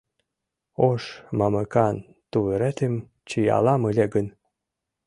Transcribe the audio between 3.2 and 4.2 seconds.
чиялам ыле